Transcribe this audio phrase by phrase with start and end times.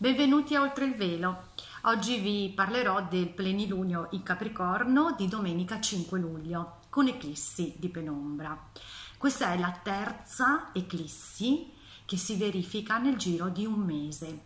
[0.00, 1.48] Benvenuti a Oltre il Velo.
[1.82, 8.70] Oggi vi parlerò del plenilunio in Capricorno di domenica 5 luglio con eclissi di penombra.
[9.16, 11.72] Questa è la terza eclissi
[12.04, 14.42] che si verifica nel giro di un mese.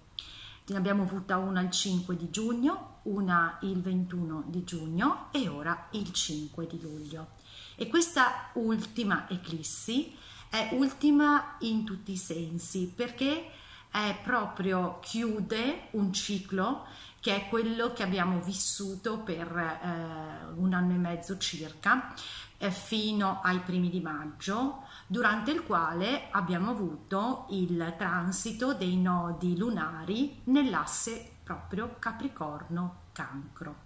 [0.68, 5.88] Ne abbiamo avuta una il 5 di giugno, una il 21 di giugno e ora
[5.90, 7.32] il 5 di luglio.
[7.76, 10.16] E questa ultima eclissi
[10.48, 13.50] è ultima in tutti i sensi perché
[13.92, 16.86] è proprio chiude un ciclo
[17.20, 22.12] che è quello che abbiamo vissuto per eh, un anno e mezzo circa,
[22.58, 29.56] eh, fino ai primi di maggio, durante il quale abbiamo avuto il transito dei nodi
[29.56, 33.82] lunari nell'asse proprio Capricorno-Cancro.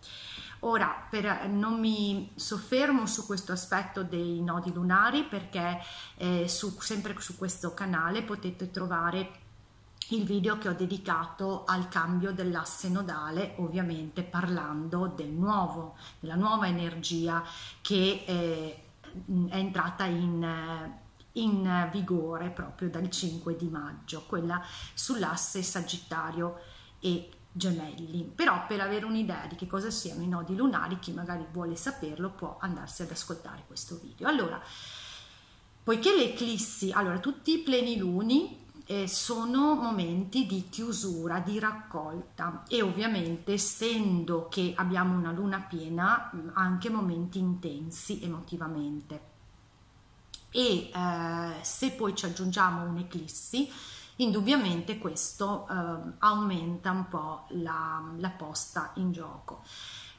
[0.61, 5.79] Ora, per, non mi soffermo su questo aspetto dei nodi lunari perché
[6.17, 9.45] eh, su, sempre su questo canale potete trovare
[10.11, 16.69] il video che ho dedicato al cambio dell'asse nodale, ovviamente parlando del nuovo, della nuova
[16.69, 17.43] energia
[17.81, 18.83] che eh,
[19.49, 20.93] è entrata in,
[21.33, 24.63] in vigore proprio dal 5 di maggio, quella
[24.95, 26.61] sull'asse Sagittario
[27.01, 28.31] e gemelli.
[28.33, 32.31] Però per avere un'idea di che cosa siano i nodi lunari, chi magari vuole saperlo
[32.31, 34.29] può andarsi ad ascoltare questo video.
[34.29, 34.63] Allora,
[35.83, 42.83] poiché le eclissi, allora tutti i pleniluni eh, sono momenti di chiusura, di raccolta e
[42.83, 49.35] ovviamente essendo che abbiamo una luna piena anche momenti intensi emotivamente.
[50.51, 53.71] E eh, se poi ci aggiungiamo un'eclissi,
[54.17, 59.63] indubbiamente questo eh, aumenta un po' la, la posta in gioco,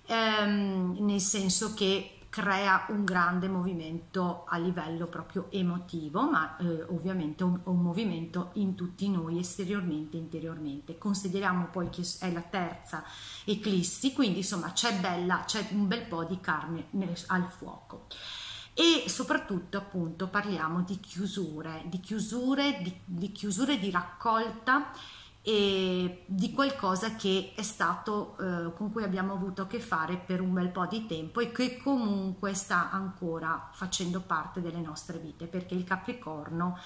[0.08, 7.44] ehm, nel senso che crea un grande movimento a livello proprio emotivo, ma eh, ovviamente
[7.44, 11.00] un, un, movimento in tutti noi esteriormente e interiormente.
[11.00, 13.04] Consideriamo poi che è la terza
[13.44, 18.06] eclissi, quindi insomma c'è bella, c'è un bel po' di carne nel, al fuoco.
[18.76, 24.92] E soprattutto appunto parliamo di chiusure, di chiusure, di, di chiusure di raccolta
[25.48, 30.42] e di qualcosa che è stato eh, con cui abbiamo avuto a che fare per
[30.42, 35.48] un bel po' di tempo e che comunque sta ancora facendo parte delle nostre vite
[35.48, 36.78] perché il Capricorno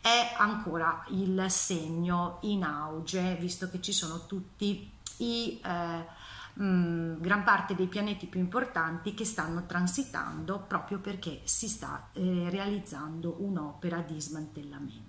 [0.00, 7.44] è ancora il segno in auge visto che ci sono tutti i eh, mh, gran
[7.44, 14.00] parte dei pianeti più importanti che stanno transitando proprio perché si sta eh, realizzando un'opera
[14.00, 15.07] di smantellamento.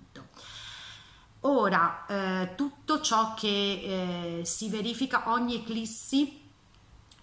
[1.42, 6.38] Ora, eh, tutto ciò che eh, si verifica, ogni eclissi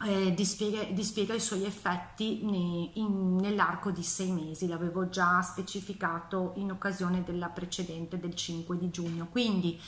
[0.06, 7.24] eh, dispiega, dispiega, i suoi effetti nell'arco di sei mesi, l'avevo già specificato in occasione
[7.24, 9.28] della precedente del 5 di giugno.
[9.32, 9.80] Quindi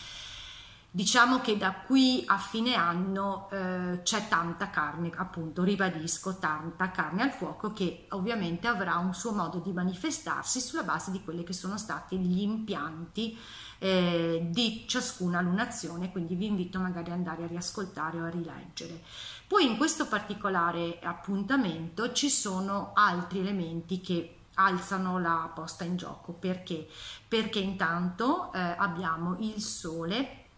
[0.92, 7.24] diciamo che da qui a fine anno eh, c'è tanta carne, appunto, ribadisco, tanta carne
[7.24, 11.54] al fuoco che ovviamente avrà un suo modo di manifestarsi sulla base di quelli che
[11.54, 13.38] sono stati gli impianti
[13.80, 19.02] eh, di ciascuna lunazione, quindi vi invito magari ad andare a riascoltare o a rileggere.
[19.48, 26.34] Poi in questo particolare appuntamento ci sono altri elementi che alzano la posta in gioco
[26.34, 26.88] perché?
[27.28, 30.49] Perché intanto eh, abbiamo il sole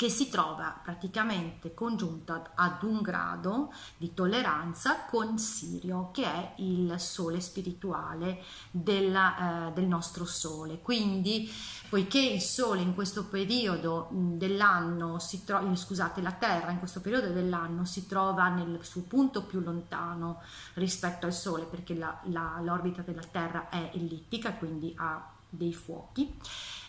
[0.00, 6.98] che si trova praticamente congiunta ad un grado di tolleranza con Sirio, che è il
[6.98, 10.80] sole spirituale della, eh, del nostro sole.
[10.80, 11.52] Quindi,
[11.90, 17.28] poiché il sole in questo periodo dell'anno si trova, scusate, la Terra in questo periodo
[17.28, 20.40] dell'anno si trova nel suo punto più lontano
[20.76, 26.38] rispetto al sole, perché l'orbita della Terra è ellittica, quindi ha dei fuochi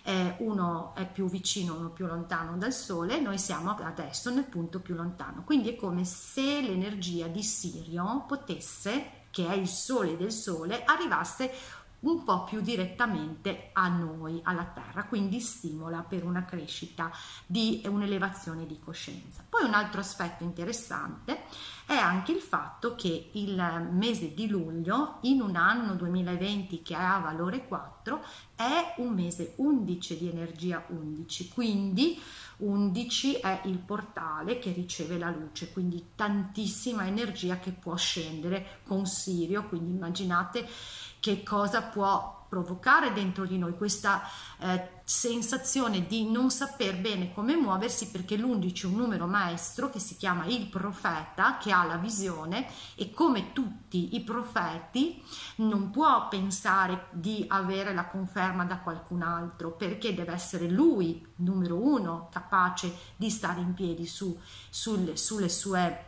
[0.04, 4.80] eh, uno è più vicino, uno più lontano dal Sole, noi siamo adesso nel punto
[4.80, 5.44] più lontano.
[5.44, 11.52] Quindi è come se l'energia di Sirio potesse, che è il Sole del Sole, arrivasse
[12.02, 17.12] un po' più direttamente a noi, alla Terra, quindi stimola per una crescita
[17.46, 19.44] di un'elevazione di coscienza.
[19.48, 21.44] Poi un altro aspetto interessante
[21.92, 27.20] è anche il fatto che il mese di luglio in un anno 2020 che ha
[27.20, 28.24] valore 4
[28.56, 32.18] è un mese 11 di energia 11, quindi
[32.58, 39.06] 11 è il portale che riceve la luce, quindi tantissima energia che può scendere con
[39.06, 40.66] Sirio, quindi immaginate
[41.20, 44.22] che cosa può provocare dentro di noi questa
[44.60, 50.00] eh, sensazione di non saper bene come muoversi perché l'11 è un numero maestro che
[50.00, 52.66] si chiama il profeta che ha la visione
[52.96, 55.22] e come tutti i profeti
[55.58, 61.76] non può pensare di avere la conferma da qualcun altro perché deve essere lui numero
[61.76, 66.06] uno capace di stare in piedi su, sulle, sulle sue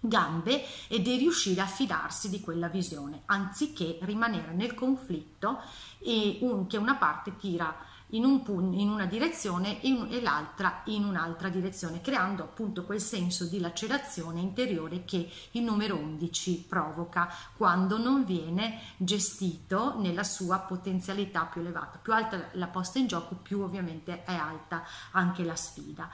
[0.00, 5.62] gambe e di riuscire a fidarsi di quella visione, anziché rimanere nel conflitto
[5.98, 7.74] e un, che una parte tira
[8.14, 13.00] in, un, in una direzione e, un, e l'altra in un'altra direzione, creando appunto quel
[13.00, 20.58] senso di lacerazione interiore che il numero 11 provoca quando non viene gestito nella sua
[20.58, 21.98] potenzialità più elevata.
[21.98, 26.08] Più alta la posta in gioco, più ovviamente è alta anche la sfida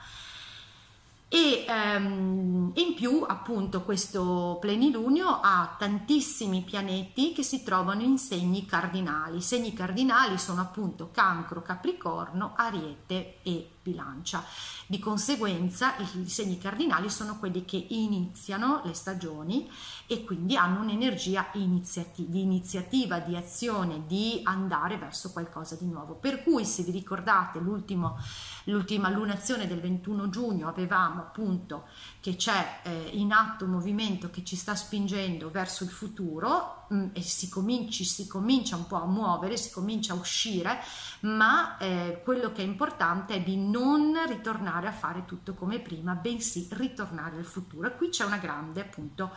[1.33, 8.65] e ehm, in più appunto questo plenilunio ha tantissimi pianeti che si trovano in segni
[8.65, 9.37] cardinali.
[9.37, 14.43] I segni cardinali sono appunto Cancro, Capricorno, Ariete e bilancia.
[14.85, 19.69] Di conseguenza i segni cardinali sono quelli che iniziano le stagioni
[20.07, 26.15] e quindi hanno un'energia iniziati- di iniziativa, di azione, di andare verso qualcosa di nuovo.
[26.15, 31.85] Per cui se vi ricordate l'ultima lunazione del 21 giugno avevamo appunto
[32.19, 36.95] che c'è eh, in atto un movimento che ci sta spingendo verso il futuro mh,
[36.95, 40.79] mm, e si, cominci, si comincia un po' a muovere, si comincia a uscire,
[41.21, 46.13] ma eh, quello che è importante è di non ritornare a fare tutto come prima,
[46.13, 47.87] bensì ritornare al futuro.
[47.87, 49.31] E qui c'è una grande appunto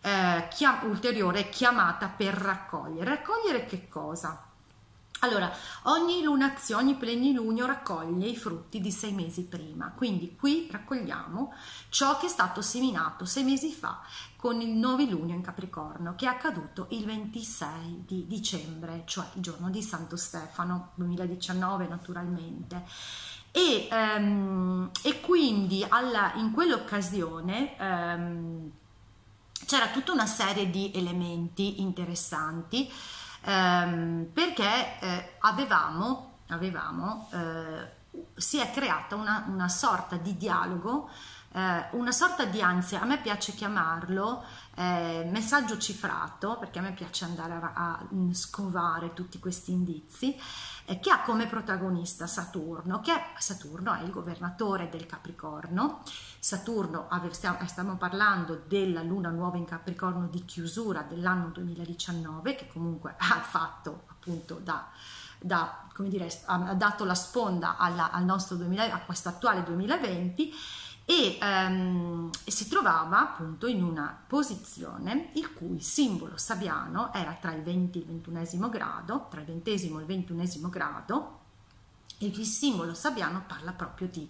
[0.00, 3.10] eh, chiam- ulteriore chiamata per raccogliere.
[3.10, 4.46] Raccogliere che cosa?
[5.20, 5.50] Allora,
[5.84, 11.54] ogni lunazione, ogni plenilunio raccoglie i frutti di sei mesi prima, quindi qui raccogliamo
[11.88, 14.02] ciò che è stato seminato sei mesi fa
[14.36, 19.70] con il novilunio in Capricorno, che è accaduto il 26 di dicembre, cioè il giorno
[19.70, 22.84] di Santo Stefano 2019 naturalmente.
[23.50, 28.70] E, um, e quindi alla, in quell'occasione um,
[29.64, 32.92] c'era tutta una serie di elementi interessanti
[33.46, 37.94] ehm, perché eh, avevamo, avevamo eh,
[38.34, 41.08] si è creata una, una sorta di dialogo
[41.56, 44.44] eh, una sorta di ansia, a me piace chiamarlo
[44.74, 50.38] eh, messaggio cifrato, perché a me piace andare a, a scovare tutti questi indizi,
[50.86, 56.02] eh, che ha come protagonista Saturno, che Saturno è il governatore del Capricorno.
[56.38, 63.14] Saturno, stiamo, stiamo parlando della luna nuova in Capricorno di chiusura dell'anno 2019, che comunque
[63.18, 64.88] ha fatto appunto da
[65.38, 70.52] da, come dire, ha dato la sponda alla, al nostro 2000, a questo attuale 2020
[71.08, 77.62] e um, si trovava appunto in una posizione il cui simbolo sabiano era tra il
[77.62, 81.40] 20 e il 21 grado, tra il 20 e il 21 grado,
[82.18, 84.28] e il simbolo sabiano parla proprio di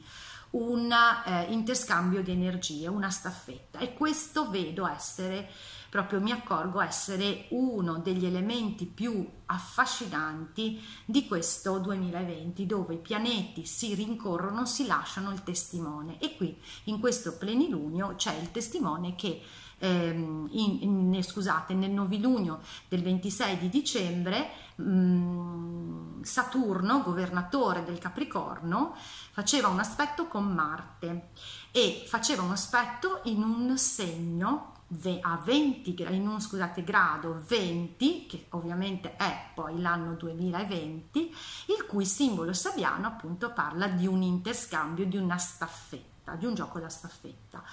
[0.57, 3.79] un eh, interscambio di energie, una staffetta.
[3.79, 5.49] E questo vedo essere
[5.89, 13.65] proprio mi accorgo essere uno degli elementi più affascinanti di questo 2020 dove i pianeti
[13.65, 16.19] si rincorrono, si lasciano il testimone.
[16.19, 19.41] E qui in questo plenilunio c'è il testimone che
[19.79, 27.99] ehm, in, in, scusate, nel novilunio del 26 di dicembre mh, mm, Saturno, governatore del
[27.99, 28.95] Capricorno,
[29.31, 31.29] faceva un aspetto con Marte
[31.71, 34.73] e faceva un aspetto in un segno
[35.21, 41.35] a 20 in un scusate, grado 20 che ovviamente è poi l'anno 2020
[41.77, 46.79] il cui simbolo sabiano appunto parla di un interscambio di una staffetta di un gioco
[46.79, 47.65] da staffetta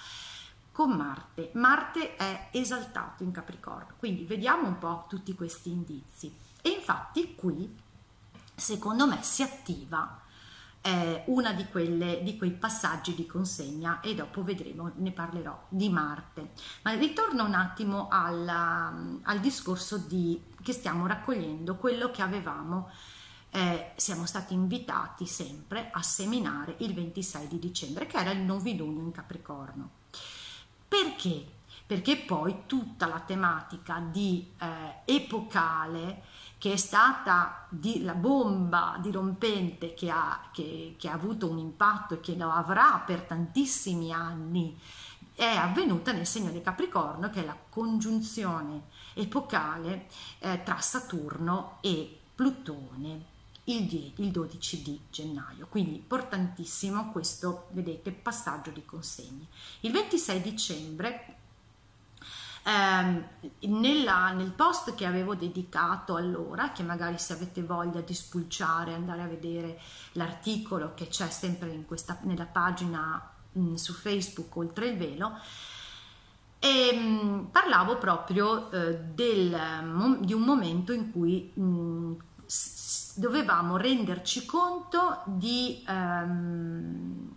[0.74, 6.70] con Marte Marte è esaltato in Capricorno quindi vediamo un po' tutti questi indizi e
[6.70, 7.72] infatti qui
[8.56, 10.22] secondo me si attiva
[10.84, 11.66] è una di,
[12.22, 16.50] di quei passaggi di consegna e dopo vedremo, ne parlerò di Marte.
[16.82, 22.90] Ma ritorno un attimo alla, al discorso di, che stiamo raccogliendo, quello che avevamo,
[23.48, 29.04] eh, siamo stati invitati sempre a seminare il 26 di dicembre, che era il novilunio
[29.04, 30.02] in Capricorno.
[30.86, 31.52] Perché?
[31.86, 36.22] Perché poi tutta la tematica di eh, epocale
[36.56, 42.14] che è stata di, la bomba dirompente che ha, che, che ha avuto un impatto
[42.14, 44.78] e che lo avrà per tantissimi anni,
[45.34, 50.06] è avvenuta nel segno di Capricorno, che è la congiunzione epocale
[50.38, 53.32] eh, tra Saturno e Plutone
[53.64, 55.66] il, il 12 di gennaio.
[55.68, 59.46] Quindi importantissimo questo, vedete, passaggio di consegne.
[59.80, 61.36] Il 26 dicembre
[62.66, 68.94] eh, nella, nel post che avevo dedicato allora, che magari se avete voglia di spulciare,
[68.94, 69.78] andare a vedere
[70.12, 75.38] l'articolo che c'è sempre questa, nella pagina mh, mm, su Facebook oltre il velo,
[76.58, 82.14] e mh, mm, parlavo proprio eh, del, di un momento in cui mh, mm,
[83.14, 87.32] dovevamo renderci conto di, ehm,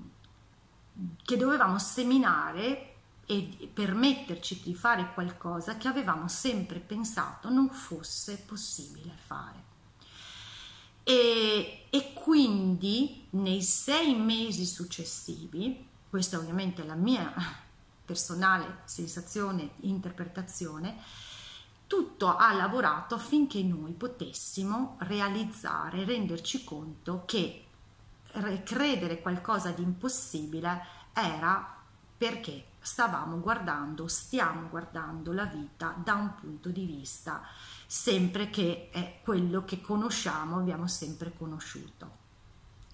[1.23, 2.93] che dovevamo seminare
[3.25, 9.65] e permetterci di fare qualcosa che avevamo sempre pensato non fosse possibile fare.
[11.03, 17.33] E, e quindi nei sei mesi successivi, questa ovviamente è la mia
[18.05, 20.97] personale sensazione, interpretazione,
[21.87, 27.63] tutto ha lavorato affinché noi potessimo realizzare, renderci conto che
[28.63, 31.75] credere qualcosa di impossibile era
[32.17, 37.41] perché stavamo guardando, stiamo guardando la vita da un punto di vista
[37.85, 42.25] sempre che è quello che conosciamo, abbiamo sempre conosciuto.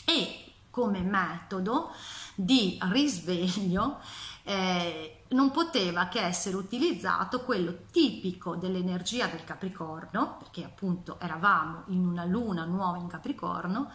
[0.06, 1.92] E come metodo
[2.36, 4.00] di risveglio
[4.44, 12.06] eh, non poteva che essere utilizzato quello tipico dell'energia del Capricorno, perché appunto eravamo in
[12.06, 13.92] una luna nuova in Capricorno,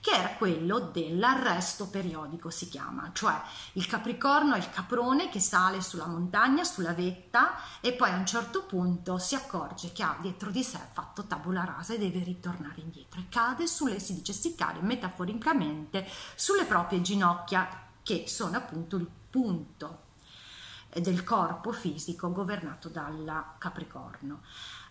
[0.00, 3.38] che era quello dell'arresto periodico si chiama, cioè
[3.74, 8.24] il Capricorno è il caprone che sale sulla montagna, sulla vetta e poi a un
[8.24, 12.80] certo punto si accorge che ha dietro di sé fatto tabula rasa e deve ritornare
[12.80, 13.20] indietro.
[13.20, 17.68] E cade sulle, si dice si cade metaforicamente sulle proprie ginocchia
[18.02, 20.08] che sono appunto il punto
[20.92, 24.42] del corpo fisico governato dal Capricorno.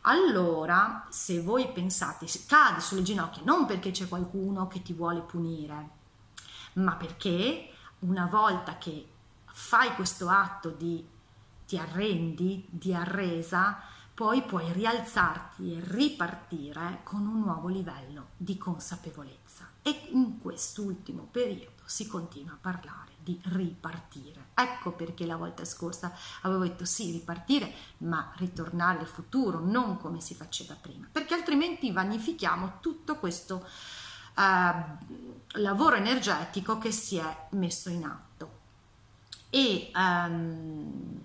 [0.01, 5.89] Allora, se voi pensate, cadi sulle ginocchia non perché c'è qualcuno che ti vuole punire,
[6.73, 9.07] ma perché una volta che
[9.45, 11.05] fai questo atto di
[11.65, 13.77] ti arrendi, di arresa,
[14.15, 19.69] poi puoi rialzarti e ripartire con un nuovo livello di consapevolezza.
[19.83, 24.47] E in quest'ultimo periodo si continua a parlare di ripartire.
[24.55, 30.19] Ecco perché la volta scorsa avevo detto sì, ripartire, ma ritornare al futuro, non come
[30.19, 33.65] si faceva prima, perché altrimenti vanifichiamo tutto questo
[34.35, 38.57] eh, lavoro energetico che si è messo in atto.
[39.51, 41.23] E, um,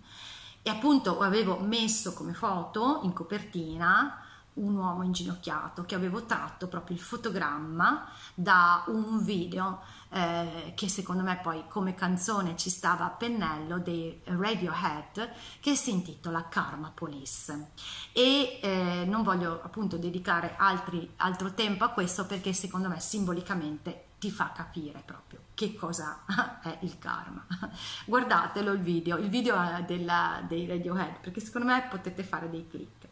[0.62, 4.24] e appunto avevo messo come foto in copertina
[4.54, 9.80] un uomo inginocchiato che avevo tratto proprio il fotogramma da un video
[10.11, 15.30] eh, che secondo me poi come canzone ci stava a pennello dei Radiohead
[15.61, 17.70] che si intitola Karma Police
[18.12, 24.04] e eh, non voglio appunto dedicare altri, altro tempo a questo perché secondo me simbolicamente
[24.18, 26.25] ti fa capire proprio che cosa
[26.62, 27.44] è il karma.
[28.06, 29.56] Guardatelo il video, il video
[29.87, 33.03] della, dei Radiohead perché secondo me potete fare dei click.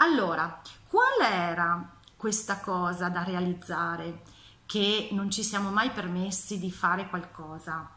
[0.00, 4.22] Allora, qual era questa cosa da realizzare
[4.64, 7.96] che non ci siamo mai permessi di fare qualcosa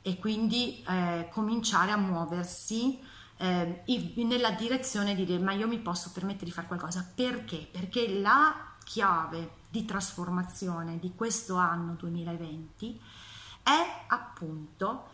[0.00, 2.98] e quindi eh, cominciare a muoversi
[3.36, 3.82] eh,
[4.16, 7.68] nella direzione di dire ma io mi posso permettere di fare qualcosa perché?
[7.70, 13.00] Perché la chiave di trasformazione di questo anno 2020
[13.62, 15.08] è appunto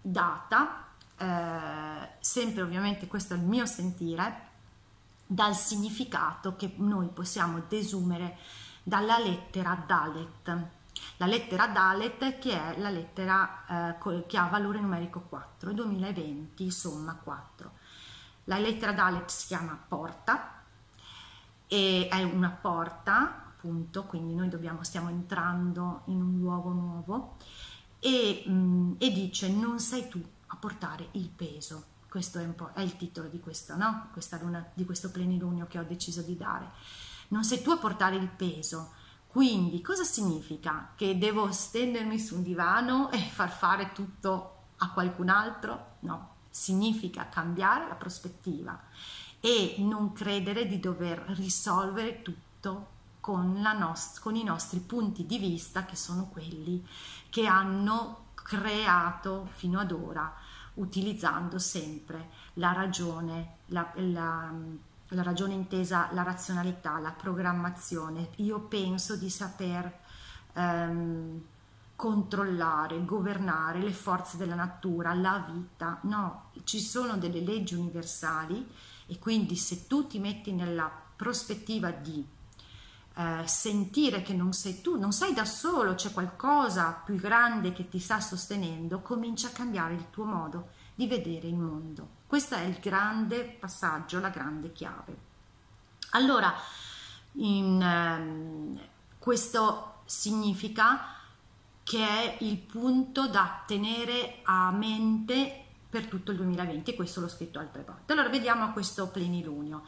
[0.00, 4.43] data eh, sempre ovviamente questo è il mio sentire
[5.34, 8.38] dal significato che noi possiamo desumere
[8.84, 10.68] dalla lettera Dalet.
[11.16, 17.14] La lettera Dalet che è la lettera eh, che ha valore numerico 4, 2020 somma
[17.14, 17.72] 4.
[18.44, 20.62] La lettera Dalet si chiama porta
[21.66, 27.36] e è una porta appunto, quindi noi dobbiamo, stiamo entrando in un luogo nuovo
[27.98, 32.80] e, mh, mm, e dice non sei tu a portare il peso questo è, è
[32.80, 34.10] il titolo di, questo, no?
[34.40, 36.70] Luna, di questo plenilunio che ho deciso di dare.
[37.30, 38.92] Non sei tu a portare il peso.
[39.26, 40.92] Quindi cosa significa?
[40.94, 45.96] Che devo stendermi su un divano e far fare tutto a qualcun altro?
[46.00, 48.80] No, significa cambiare la prospettiva
[49.40, 55.84] e non credere di dover risolvere tutto con, nost- con, i nostri punti di vista
[55.84, 56.86] che sono quelli
[57.28, 60.43] che hanno creato fino ad ora
[60.74, 64.52] utilizzando sempre la ragione, la, la,
[65.08, 68.30] la ragione intesa la razionalità, la programmazione.
[68.36, 70.00] Io penso di saper
[70.54, 71.42] ehm,
[71.96, 75.98] controllare, governare le forze della natura, la vita.
[76.02, 78.68] No, ci sono delle leggi universali
[79.06, 82.26] e quindi se tu ti metti nella prospettiva di
[83.16, 87.88] eh, sentire che non sei tu, non sei da solo, c'è qualcosa più grande che
[87.88, 92.08] ti sta sostenendo, comincia a cambiare il tuo modo di vedere il mondo.
[92.26, 95.16] Questo è il grande passaggio, la grande chiave.
[96.10, 96.52] Allora,
[97.32, 98.80] in, ehm,
[99.18, 101.14] questo significa
[101.82, 107.28] che è il punto da tenere a mente per tutto il 2020 e questo l'ho
[107.28, 108.12] scritto altre volte.
[108.12, 109.84] Allora vediamo questo plenilunio.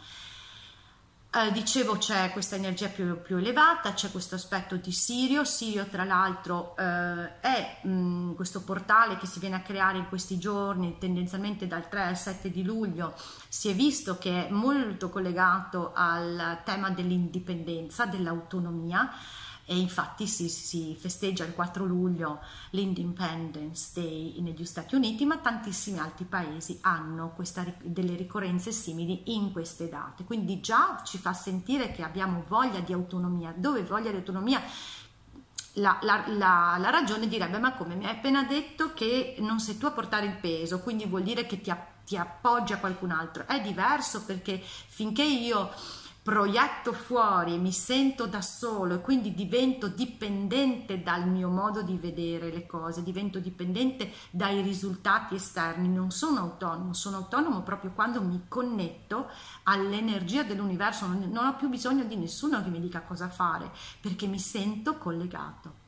[1.37, 6.03] Eh, dicevo c'è questa energia più, più, elevata, c'è questo aspetto di Sirio, Sirio tra
[6.03, 10.97] l'altro eh, è mh, mm, questo portale che si viene a creare in questi giorni,
[10.99, 13.15] tendenzialmente dal 3 al 7 di luglio,
[13.49, 19.13] si è visto che è molto collegato al tema dell'indipendenza, dell'autonomia,
[19.69, 25.99] e infatti si, si, festeggia il 4 luglio l'Independence Day negli Stati Uniti, ma tantissimi
[25.99, 30.23] altri paesi hanno questa, delle ricorrenze simili in queste date.
[30.23, 33.53] Quindi già ci fa sentire che abbiamo voglia di autonomia.
[33.57, 34.63] Dove voglia di autonomia?
[35.75, 39.77] La, la, la, la, ragione direbbe ma come mi hai appena detto che non sei
[39.77, 41.71] tu a portare il peso quindi vuol dire che ti,
[42.07, 45.71] ti appoggia qualcun altro è diverso perché finché io
[46.27, 52.51] proietto fuori, mi sento da solo e quindi divento dipendente dal mio modo di vedere
[52.51, 58.47] le cose, divento dipendente dai risultati esterni, non sono autonomo, sono autonomo proprio quando mi
[58.49, 59.31] connetto
[59.63, 64.27] all'energia dell'universo, non, non ho più bisogno di nessuno che mi dica cosa fare perché
[64.27, 65.85] mi sento collegato.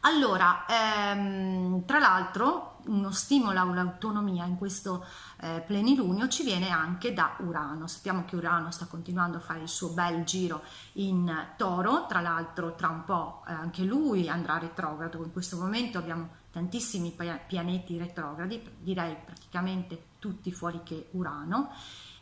[0.00, 5.04] Allora, ehm, tra l'altro, uno stimolo all'autonomia in questo
[5.40, 7.86] eh, plenilunio ci viene anche da Urano.
[7.86, 10.62] Sappiamo che Urano sta continuando a fare il suo bel giro
[10.94, 15.22] in Toro, tra l'altro tra un po' eh, anche lui andrà retrogrado.
[15.22, 17.14] In questo momento abbiamo tantissimi
[17.46, 21.70] pianeti retrogradi, direi praticamente tutti fuori che Urano,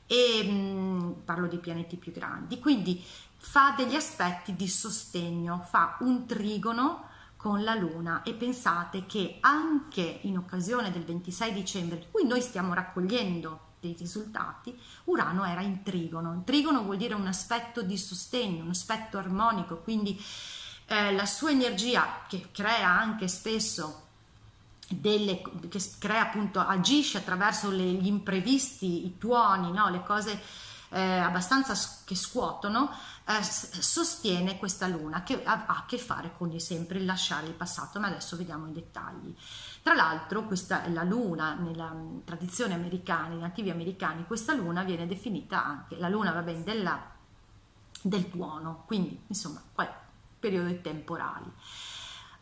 [0.07, 2.59] e mh, mm, parlo di pianeti più grandi.
[2.59, 3.03] Quindi
[3.37, 7.13] fa degli aspetti di sostegno, fa un trigono
[7.45, 12.41] con la Luna e pensate che anche in occasione del 26 dicembre, di cui noi
[12.41, 16.41] stiamo raccogliendo dei risultati, Urano era in trigono.
[16.43, 20.19] Trigono vuol dire un aspetto di sostegno, un aspetto armonico, quindi
[20.87, 24.07] eh, la sua energia che crea anche spesso
[24.89, 29.91] delle, che crea appunto, agisce attraverso le, gli imprevisti, i tuoni, no?
[29.91, 30.41] le cose
[30.89, 32.91] eh, abbastanza che scuotono,
[33.27, 37.55] eh, sostiene questa luna che ha, a che fare con il sempre il lasciare il
[37.55, 39.35] passato, ma adesso vediamo i dettagli.
[39.83, 44.83] Tra l'altro, questa è la luna nella mm, tradizione americana, i nativi americani, questa luna
[44.83, 47.03] viene definita anche la luna, va bene, della,
[48.03, 49.89] del tuono, quindi insomma, poi
[50.39, 51.51] periodi temporali.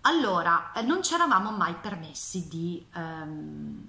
[0.02, 3.88] Allora, eh, non ci eravamo mai permessi di ehm,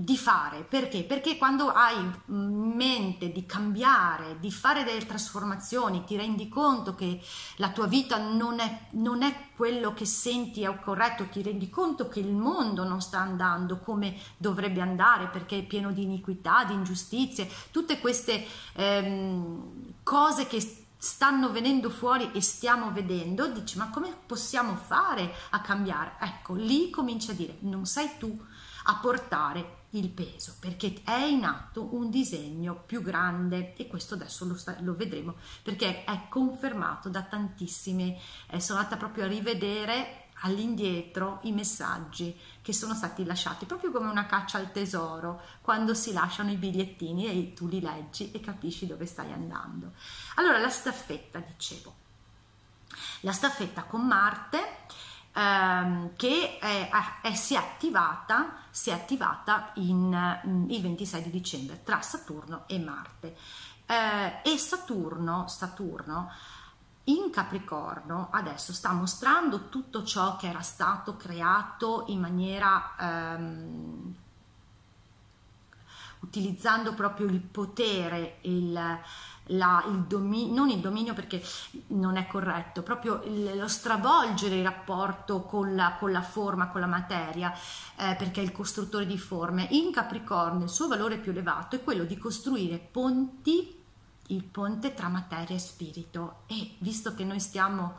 [0.00, 0.62] di fare.
[0.62, 1.02] Perché?
[1.02, 7.20] Perché quando hai in mente di cambiare, di fare delle trasformazioni, ti rendi conto che
[7.56, 12.06] la tua vita non è, non è quello che senti è corretto, ti rendi conto
[12.06, 16.74] che il mondo non sta andando come dovrebbe andare perché è pieno di iniquità, di
[16.74, 24.14] ingiustizie, tutte queste ehm, cose che stanno venendo fuori e stiamo vedendo, dici ma come
[24.26, 26.12] possiamo fare a cambiare?
[26.20, 28.40] Ecco, lì comincia a dire non sei tu
[28.84, 34.44] a portare il peso perché è in atto un disegno più grande e questo adesso
[34.44, 40.26] lo, sta, lo vedremo perché è confermato da tantissime eh, sono andata proprio a rivedere
[40.42, 46.12] all'indietro i messaggi che sono stati lasciati proprio come una caccia al tesoro quando si
[46.12, 49.92] lasciano i bigliettini e tu li leggi e capisci dove stai andando.
[50.36, 52.06] Allora la staffetta dicevo.
[53.22, 54.86] La staffetta con Marte
[55.32, 56.90] ehm, che è,
[57.22, 62.64] è, si, è attivata, si è attivata in, mm, il 26 di dicembre tra Saturno
[62.66, 63.36] e Marte.
[63.86, 66.30] Eh, e Saturno, Saturno
[67.04, 74.14] in Capricorno adesso sta mostrando tutto ciò che era stato creato in maniera ehm,
[76.20, 78.78] utilizzando proprio il potere, il,
[79.48, 81.42] la, il dominio, non il dominio perché
[81.88, 86.80] non è corretto, proprio il, lo stravolgere il rapporto con la, con la forma, con
[86.80, 87.52] la materia,
[87.96, 89.66] eh, perché è il costruttore di forme.
[89.70, 93.76] In Capricorno il suo valore più elevato è quello di costruire ponti,
[94.30, 96.42] il ponte tra materia e spirito.
[96.46, 97.98] E visto che noi stiamo,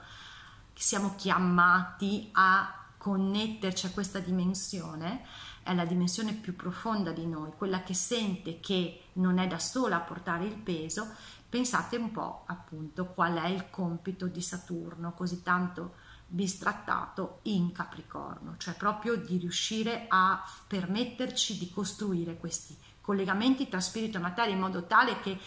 [0.74, 5.26] siamo chiamati a connetterci a questa dimensione,
[5.64, 9.98] è la dimensione più profonda di noi, quella che sente che non è da sola
[9.98, 11.08] a portare il peso,
[11.50, 15.96] pensate un po' appunto qual è il compito di Saturno, così tanto
[16.28, 24.18] bistrattato in Capricorno, cioè proprio di riuscire a permetterci di costruire questi collegamenti tra spirito
[24.18, 25.40] e materia in modo tale che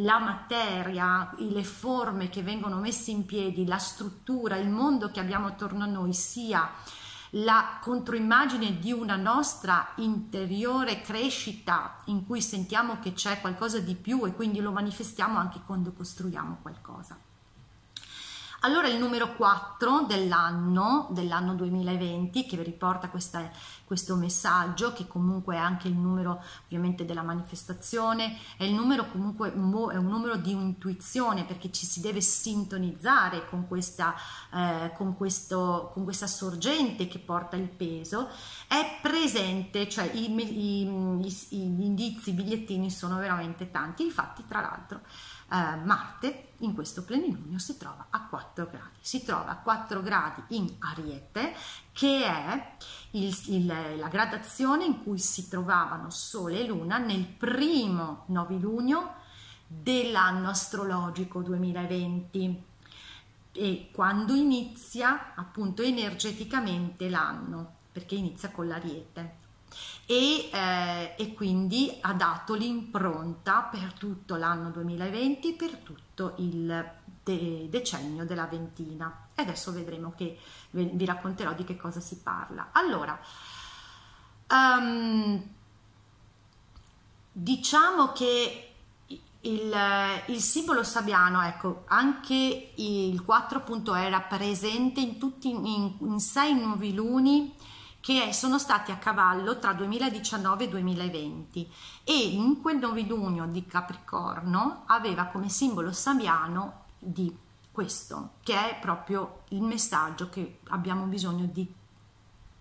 [0.00, 5.46] la materia, le forme che vengono messe in piedi, la struttura, il mondo che abbiamo
[5.46, 6.70] attorno a noi sia
[7.30, 14.24] la controimmagine di una nostra interiore crescita in cui sentiamo che c'è qualcosa di più
[14.24, 17.18] e quindi lo manifestiamo anche quando costruiamo qualcosa.
[18.60, 23.50] Allora il numero 4 dell'anno, dell'anno 2020, che riporta questa,
[23.86, 29.52] questo messaggio, che comunque è anche il numero ovviamente della manifestazione, è il numero comunque,
[29.52, 34.14] è un numero di intuizione, perché ci si deve sintonizzare con questa,
[34.52, 38.28] eh, con questo, con questa sorgente che porta il peso,
[38.66, 44.60] è presente, cioè i, i, i, gli indizi, i bigliettini sono veramente tanti, infatti tra
[44.60, 45.02] l'altro
[45.50, 50.42] eh, Marte in questo plenilunio si trova a 4 gradi, si trova a 4 gradi
[50.56, 51.54] in Ariete
[51.92, 52.76] che è
[53.12, 53.66] il, il,
[53.98, 59.14] la gradazione in cui si trovavano Sole e Luna nel primo novilunio
[59.66, 62.64] dell'anno astrologico 2020
[63.52, 69.44] e quando inizia appunto energeticamente l'anno perché inizia con l'ariete
[70.06, 76.90] e, eh, e quindi ha dato l'impronta per tutto l'anno 2020, per tutto il
[77.22, 79.28] de- decennio della ventina.
[79.34, 80.38] E adesso vedremo che
[80.70, 82.68] vi racconterò di che cosa si parla.
[82.72, 83.18] Allora,
[84.50, 85.42] um,
[87.32, 88.70] diciamo che
[89.40, 89.76] il,
[90.26, 96.54] il, simbolo sabbiano, ecco, anche il 4 appunto era presente in tutti in, in sei
[96.54, 97.54] nuovi luni
[98.06, 101.72] che sono stati a cavallo tra 2019 e 2020
[102.04, 107.36] e in quel novilunio di Capricorno aveva come simbolo sabiano di
[107.72, 111.68] questo, che è proprio il messaggio che abbiamo bisogno di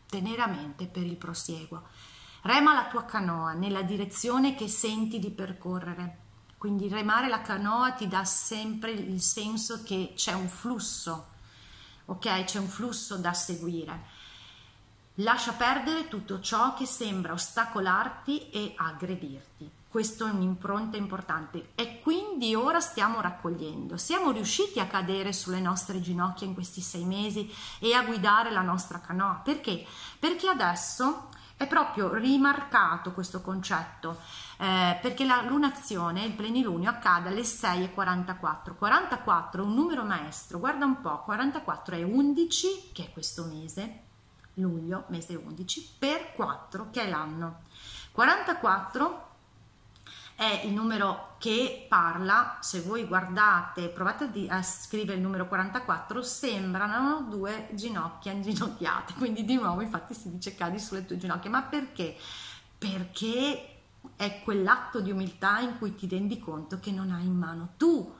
[0.07, 1.89] tenere a mente per il prosieguo.
[2.41, 6.21] Rema la tua canoa nella direzione che senti di percorrere.
[6.57, 11.27] Quindi remare la canoa ti dà sempre il senso che c'è un flusso,
[12.05, 12.45] ok?
[12.45, 14.14] C'è un flusso da seguire.
[15.19, 19.71] Lascia perdere tutto ciò che sembra ostacolarti e aggredirti.
[19.87, 23.95] Questo è un'impronta importante e quindi ora stiamo raccogliendo.
[23.95, 27.49] Siamo riusciti a cadere sulle nostre ginocchia in questi sei mesi
[27.79, 29.39] e a guidare la nostra canoa.
[29.41, 29.85] Perché?
[30.19, 34.19] Perché adesso è proprio rimarcato questo concetto
[34.57, 40.83] eh, perché la lunazione, il plenilunio accade alle 6.44 44 è un numero maestro guarda
[40.83, 44.04] un po' 44 è 11 che è questo mese
[44.55, 47.61] luglio, mese 11, per 4 che è l'anno.
[48.11, 49.33] 44
[50.35, 57.25] è il numero che parla, se voi guardate, provate a scrivere il numero 44, sembrano
[57.29, 62.17] due ginocchia inginocchiate, quindi di nuovo infatti si dice cadi sulle tue ginocchia, ma perché?
[62.77, 63.69] Perché
[64.17, 68.13] è quell'atto di umiltà in cui ti rendi conto che non hai in mano tu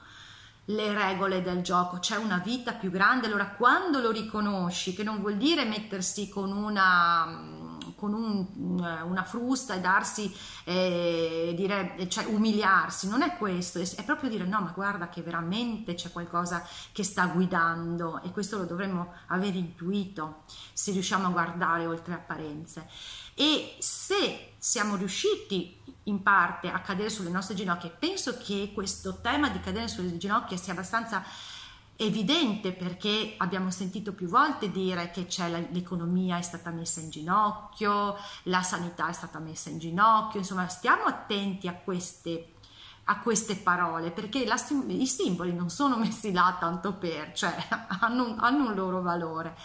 [0.66, 5.20] le regole del gioco, c'è una vita più grande, allora quando lo riconosci, che non
[5.20, 8.48] vuol dire mettersi con una, con un,
[9.04, 14.62] una frusta e darsi, eh, dire, cioè umiliarsi, non è questo, è proprio dire no,
[14.62, 18.22] ma guarda che veramente c'è qualcosa che sta guidando.
[18.24, 22.88] E questo lo dovremmo aver intuito se riusciamo a guardare oltre apparenze.
[23.36, 27.90] E se siamo riusciti in parte a cadere sulle nostre ginocchia.
[27.90, 31.24] Penso che questo tema di cadere sulle ginocchia sia abbastanza
[31.98, 35.28] evidente perché abbiamo sentito più volte dire che
[35.70, 41.06] l'economia è stata messa in ginocchio, la sanità è stata messa in ginocchio, insomma stiamo
[41.06, 42.56] attenti a queste,
[43.06, 47.56] a queste parole perché la, i simboli non sono messi là tanto per, cioè
[48.02, 49.56] hanno, hanno un loro valore.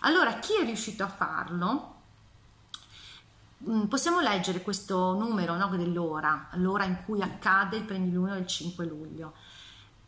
[0.00, 1.95] Allora chi è riuscito a farlo?
[3.64, 8.84] Mm, possiamo leggere questo numero no, dell'ora, l'ora in cui accade il plenilunio del 5
[8.84, 9.32] luglio,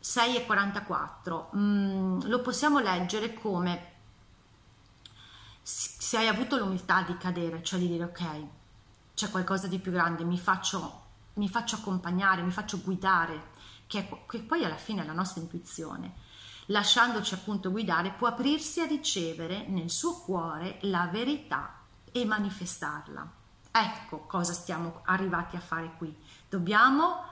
[0.01, 3.93] 6.44, mm, lo possiamo leggere come
[5.63, 8.45] se hai avuto l'umiltà di cadere, cioè di dire ok,
[9.13, 13.51] c'è qualcosa di più grande, mi faccio, mi faccio accompagnare, mi faccio guidare,
[13.87, 16.13] che, è, che poi alla fine è la nostra intuizione,
[16.67, 21.81] lasciandoci appunto guidare, può aprirsi a ricevere nel suo cuore la verità
[22.11, 23.37] e manifestarla.
[23.79, 26.15] Ecco cosa stiamo arrivati a fare qui.
[26.49, 27.23] Dobbiamo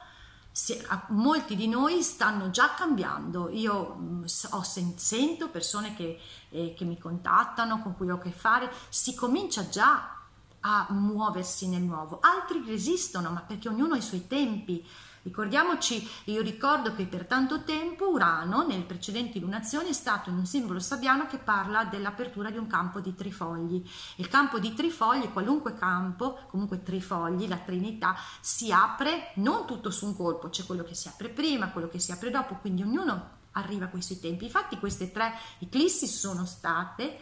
[1.09, 3.49] molti di noi stanno già cambiando.
[3.49, 8.31] Io mm, ho, sento persone che, eh, che mi contattano, con cui ho a che
[8.31, 10.15] fare, si comincia già
[10.61, 14.85] a muoversi nel nuovo, altri resistono, ma perché ognuno ha i suoi tempi.
[15.27, 20.79] Ricordiamoci, io ricordo che per tanto tempo Urano, nelle precedenti lunazioni, è stato un simbolo
[20.79, 23.85] sabbiano che parla dell'apertura di un campo di trifogli.
[24.15, 30.05] Il campo di trifogli, qualunque campo, comunque trifogli, la Trinità, si apre non tutto su
[30.05, 33.31] un colpo, c'è quello che si apre prima, quello che si apre dopo, quindi ognuno
[33.51, 34.45] arriva a questi tempi.
[34.45, 37.19] Infatti queste tre eclissi sono state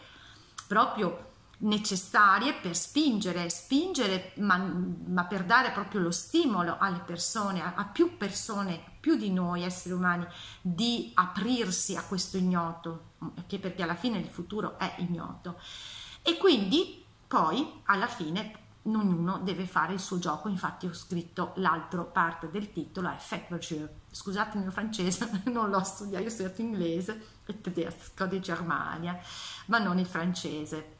[0.67, 7.73] proprio necessarie per spingere, spingere, ma, ma, per dare proprio lo stimolo alle persone, a,
[7.75, 10.25] a, più persone, più di noi esseri umani,
[10.61, 13.13] di aprirsi a questo ignoto,
[13.47, 15.59] che perché alla fine il futuro è ignoto.
[16.21, 22.03] E quindi poi alla fine ognuno deve fare il suo gioco, infatti ho scritto l'altra
[22.03, 23.47] parte del titolo, è Fait
[24.11, 29.19] Scusate il mio francese, non l'ho studiato, io ho studiato inglese e tedesco di Germania,
[29.67, 30.94] ma non il francese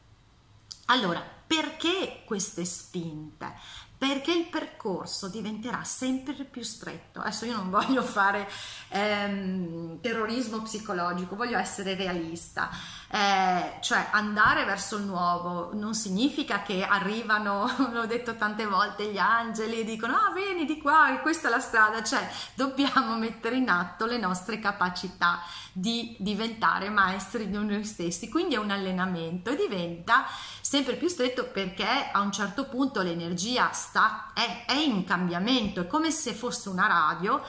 [0.86, 3.54] allora, perché queste spinte?
[3.98, 7.20] Perché il percorso diventerà sempre più stretto.
[7.20, 8.48] Adesso io non voglio fare
[8.88, 12.68] ehm, terrorismo psicologico, voglio essere realista.
[13.08, 19.18] Eh, cioè andare verso il nuovo non significa che arrivano, l'ho detto tante volte, gli
[19.18, 23.68] angeli e dicono ah vieni di qua, questa è la strada, cioè dobbiamo mettere in
[23.70, 25.40] atto le nostre capacità
[25.78, 30.24] di diventare maestri di noi stessi, quindi è un allenamento e diventa
[30.62, 35.86] sempre più stretto perché a un certo punto l'energia sta, è, è in cambiamento, è
[35.86, 37.42] come se fosse una radio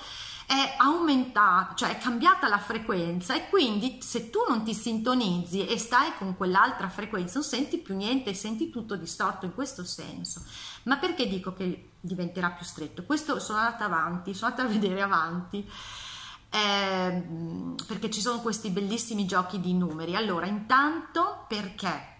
[0.46, 5.78] è aumentata, cioè è cambiata la frequenza e quindi se tu non ti sintonizzi e
[5.78, 10.44] stai con quell'altra frequenza non senti più niente, senti tutto distorto in questo senso.
[10.84, 13.04] Ma perché dico che diventerà più stretto?
[13.04, 15.70] Questo sono andata avanti, sono andata a vedere avanti
[16.50, 17.24] eh,
[17.86, 20.16] perché ci sono questi bellissimi giochi di numeri.
[20.16, 22.16] Allora, intanto perché?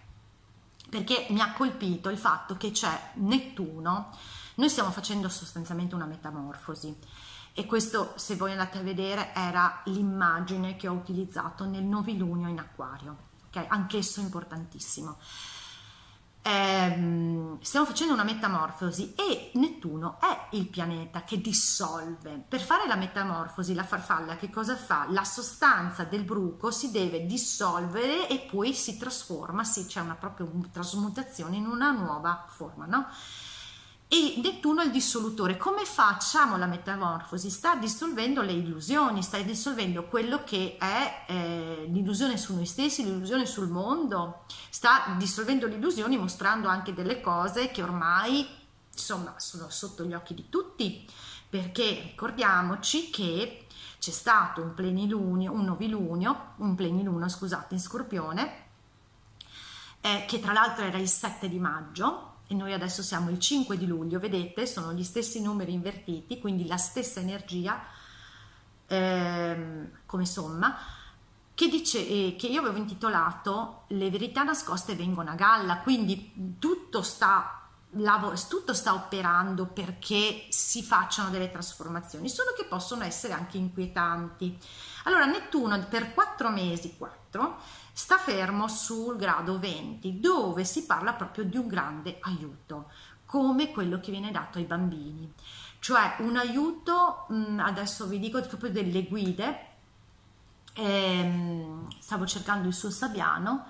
[0.88, 4.10] Perché mi ha colpito il fatto che c'è Nettuno,
[4.54, 6.96] noi stiamo facendo sostanzialmente una metamorfosi
[7.52, 12.58] e questo se voi andate a vedere era l'immagine che ho utilizzato nel novilunio in
[12.58, 13.16] acquario,
[13.48, 13.66] ok?
[13.68, 15.18] Anch'esso importantissimo
[16.48, 22.42] ehm, stiamo facendo una metamorfosi e Nettuno è il pianeta che dissolve.
[22.48, 25.06] Per fare la metamorfosi, la farfalla che cosa fa?
[25.10, 30.48] La sostanza del bruco si deve dissolvere e poi si trasforma, sì, c'è una propria
[30.72, 33.06] trasmutazione in una nuova forma, no?
[34.10, 35.58] E Nettuno è il dissolutore.
[35.58, 37.50] Come facciamo la metamorfosi?
[37.50, 43.44] Sta dissolvendo le illusioni, sta dissolvendo quello che è eh, l'illusione su noi stessi, l'illusione
[43.44, 48.48] sul mondo, sta dissolvendo le illusioni mostrando anche delle cose che ormai
[48.90, 51.06] insomma sono sotto gli occhi di tutti,
[51.48, 53.66] perché ricordiamoci che
[53.98, 58.66] c'è stato un plenilunio, un novilunio, un plenilunio scusate in Scorpione,
[60.00, 63.76] eh, che tra l'altro era il 7 di maggio, e noi adesso siamo il 5
[63.76, 67.84] di luglio, vedete, sono gli stessi numeri invertiti, quindi la stessa energia
[68.86, 70.76] ehm, come somma,
[71.54, 77.02] che, dice, eh, che io avevo intitolato Le verità nascoste vengono a galla, quindi tutto
[77.02, 77.68] sta,
[78.48, 84.56] tutto sta operando perché si facciano delle trasformazioni, solo che possono essere anche inquietanti.
[85.04, 87.60] Allora Nettuno per quattro mesi, quattro,
[87.98, 92.92] sta fermo sul grado 20 dove si parla proprio di un grande aiuto
[93.26, 95.32] come quello che viene dato ai bambini.
[95.80, 99.66] Cioè un aiuto mm, adesso vi dico proprio delle guide
[100.74, 103.66] ehm, stavo cercando il suo Sabiano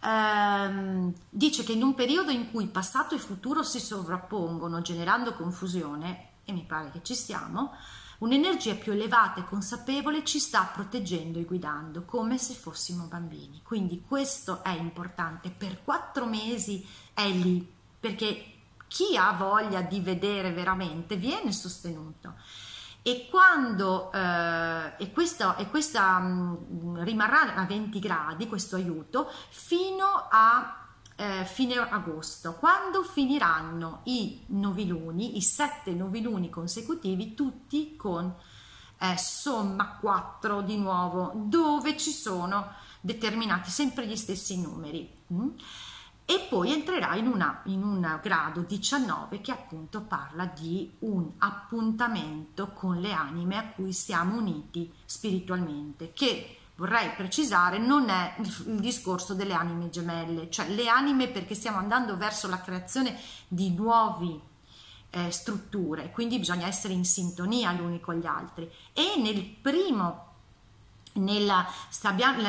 [0.00, 6.30] ehm, dice che in un periodo in cui passato e futuro si sovrappongono generando confusione
[6.44, 7.72] e mi pare che ci stiamo
[8.24, 13.60] Un'energia più elevata e consapevole ci sta proteggendo e guidando come se fossimo bambini.
[13.62, 15.50] Quindi questo è importante.
[15.50, 18.52] Per quattro mesi è lì perché
[18.88, 22.36] chi ha voglia di vedere veramente viene sostenuto.
[23.02, 29.30] E quando eh, e questo, e questa mh, mm, rimarrà a 20 gradi questo aiuto
[29.50, 30.83] fino a
[31.16, 38.34] eh, fine agosto, quando finiranno i noviluni, i sette noviluni consecutivi, tutti con
[38.98, 45.08] eh, somma 4 di nuovo, dove ci sono determinati sempre gli stessi numeri.
[45.32, 45.48] Mm?
[46.26, 52.72] E poi entrerà in, una, in un grado 19 che appunto parla di un appuntamento
[52.72, 59.34] con le anime a cui siamo uniti spiritualmente, che vorrei precisare, non è il discorso
[59.34, 64.40] delle anime gemelle, cioè le anime perché stiamo andando verso la creazione di nuovi
[65.10, 68.70] eh, strutture, quindi bisogna essere in sintonia gli uni con gli altri.
[68.92, 70.32] E nel primo
[71.14, 71.64] nella,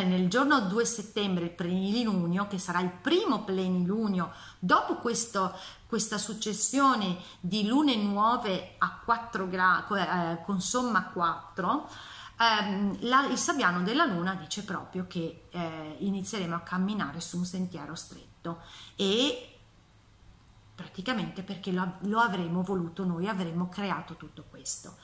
[0.06, 5.54] nel giorno 2 settembre il plenilunio, che sarà il primo plenilunio dopo questo,
[5.86, 11.90] questa successione di lune nuove a 4 gradi, eh, con somma 4,
[12.40, 17.46] ehm, la, il Sabbiano della Luna dice proprio che eh, inizieremo a camminare su un
[17.46, 18.62] sentiero stretto
[18.96, 19.56] e
[20.76, 24.98] praticamente perché lo, lo avremo voluto noi, avremmo creato tutto questo.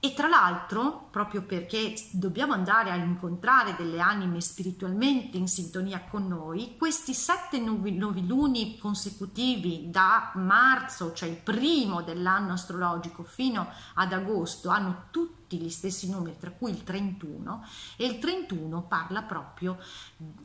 [0.00, 6.28] E tra l'altro, proprio perché dobbiamo andare a incontrare delle anime spiritualmente in sintonia con
[6.28, 14.68] noi, questi sette noviluni consecutivi da marzo, cioè il primo dell'anno astrologico, fino ad agosto,
[14.68, 19.78] hanno tutti gli stessi numeri, tra cui il 31, e il 31 parla proprio,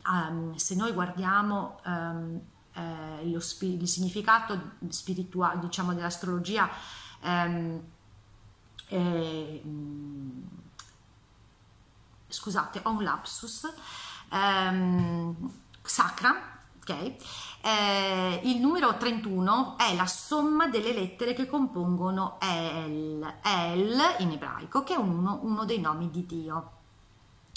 [0.07, 2.41] um, se noi guardiamo um,
[2.73, 6.67] eh, lo, il significato spirituale, diciamo, dell'astrologia,
[7.21, 7.79] um,
[8.93, 9.61] eh,
[12.27, 13.71] scusate, ho un lapsus,
[14.29, 15.51] ehm,
[15.81, 17.15] sacra, ok?
[17.61, 24.83] Eh, il numero 31 è la somma delle lettere che compongono El, El in ebraico,
[24.83, 26.71] che è uno, uno dei nomi di Dio.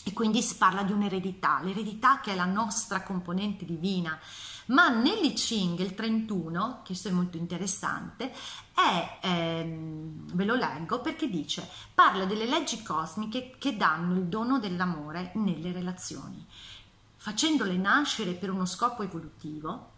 [0.05, 4.17] E quindi si parla di un'eredità, l'eredità che è la nostra componente divina,
[4.67, 8.33] ma nell'I Ching il 31, che è molto interessante,
[8.75, 14.59] è, ehm, ve lo leggo perché dice, parla delle leggi cosmiche che danno il dono
[14.59, 16.45] dell'amore nelle relazioni,
[17.17, 19.95] facendole nascere per uno scopo evolutivo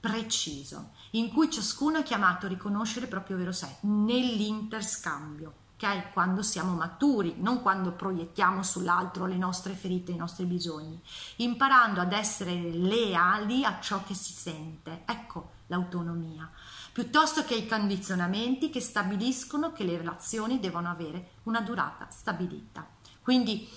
[0.00, 6.12] preciso, in cui ciascuno è chiamato a riconoscere il proprio vero sé, nell'interscambio ok?
[6.12, 11.00] Quando siamo maturi, non quando proiettiamo sull'altro le nostre ferite, i nostri bisogni,
[11.36, 15.02] imparando ad essere leali a ciò che si sente.
[15.04, 16.50] Ecco l'autonomia,
[16.92, 22.86] piuttosto che i condizionamenti che stabiliscono che le relazioni devono avere una durata stabilita.
[23.22, 23.68] Quindi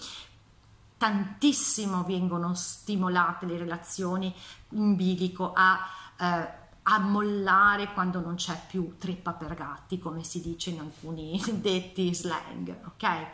[0.97, 4.33] tantissimo vengono stimolate le relazioni
[4.69, 5.79] in bilico a
[6.19, 6.65] eh,
[6.99, 12.75] mollare quando non c'è più trippa per gatti, come si dice in alcuni detti slang,
[12.85, 13.27] ok?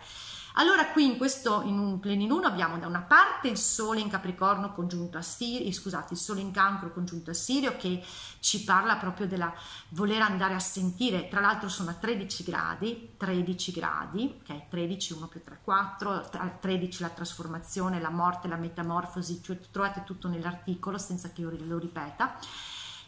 [0.56, 4.72] Allora qui in questo, in un pleniluno abbiamo da una parte il Sole in Capricorno
[4.74, 8.04] congiunto a Sirio, scusate, il Sole in Cancro congiunto a Sirio che
[8.40, 9.52] ci parla proprio della
[9.90, 15.28] voler andare a sentire, tra l'altro sono a 13 gradi, 13 gradi, ok, 13, 1
[15.28, 21.32] più 3, 4, 13 la trasformazione, la morte, la metamorfosi, cioè trovate tutto nell'articolo senza
[21.32, 22.38] che io lo ripeta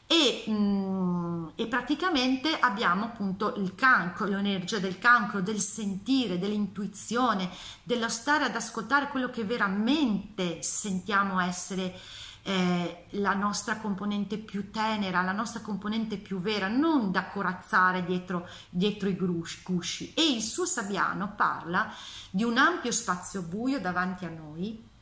[0.08, 7.50] e, mh, mm, e, praticamente abbiamo appunto il cancro, l'energia del cancro, del sentire, dell'intuizione,
[7.84, 12.00] dello stare ad ascoltare quello che veramente sentiamo essere
[12.44, 18.48] eh, la nostra componente più tenera, la nostra componente più vera, non da corazzare dietro,
[18.70, 20.14] dietro i gusci.
[20.14, 21.92] E il suo Sabiano parla
[22.30, 24.94] di un ampio spazio buio davanti a noi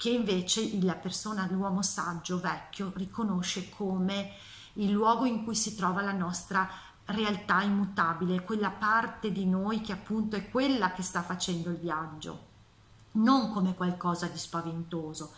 [0.00, 4.32] che invece la persona, l'uomo saggio, vecchio, riconosce come
[4.74, 6.66] il luogo in cui si trova la nostra
[7.04, 12.46] realtà immutabile, quella parte di noi che appunto è quella che sta facendo il viaggio,
[13.12, 15.34] non come qualcosa di spaventoso.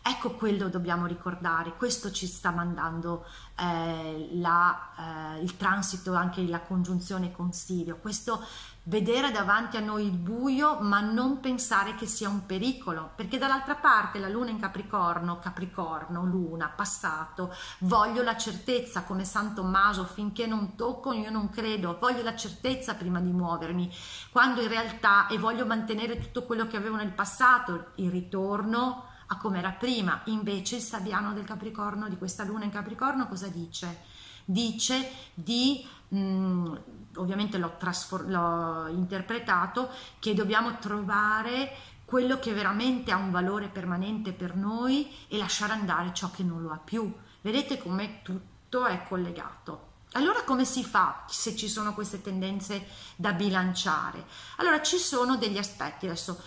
[0.00, 3.24] Ecco quello dobbiamo ricordare, questo ci sta mandando
[3.56, 8.40] eh, la, eh, il transito, anche la congiunzione con Sirio, questo
[8.84, 13.12] vedere davanti a noi il buio ma non pensare che sia un pericolo.
[13.14, 19.54] Perché dall'altra parte la luna in capricorno capricorno luna passato voglio la certezza come San
[19.54, 21.96] Tommaso finché non tocco io non credo.
[21.98, 23.90] Voglio la certezza prima di muovermi
[24.30, 29.38] quando in realtà e voglio mantenere tutto quello che avevo nel passato il ritorno a
[29.38, 30.20] come era prima.
[30.26, 34.12] Invece il sabiano del capricorno di questa luna in capricorno cosa dice?
[34.44, 36.74] Dice di mh, mm,
[37.16, 44.32] ovviamente l'ho, trasfor- l'ho interpretato, che dobbiamo trovare quello che veramente ha un valore permanente
[44.32, 47.12] per noi e lasciare andare ciò che non lo ha più.
[47.40, 49.92] Vedete come tutto è collegato.
[50.12, 52.86] Allora come si fa se ci sono queste tendenze
[53.16, 54.24] da bilanciare?
[54.58, 56.40] Allora ci sono degli aspetti, adesso